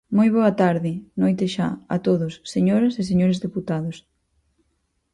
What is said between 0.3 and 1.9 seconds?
boa tarde, noite xa,